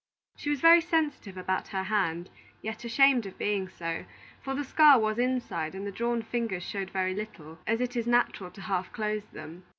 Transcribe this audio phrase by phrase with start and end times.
[0.35, 2.31] She was very sensitive about her hand,
[2.63, 4.05] yet ashamed of being so;
[4.41, 8.07] for the scar was inside and the drawn fingers showed very little, as it is
[8.07, 9.63] natural to half close them.